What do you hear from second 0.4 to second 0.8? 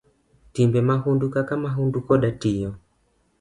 Timbe